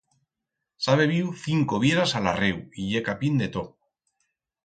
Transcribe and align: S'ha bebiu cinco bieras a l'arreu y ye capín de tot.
S'ha 0.85 0.95
bebiu 1.01 1.27
cinco 1.41 1.81
bieras 1.83 2.15
a 2.19 2.23
l'arreu 2.27 2.57
y 2.57 2.87
ye 2.95 3.03
capín 3.11 3.39
de 3.43 3.53
tot. 3.59 3.73